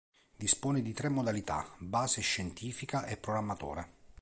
[0.35, 3.89] Dispone di tre modalità: base, scientifica e programmatore.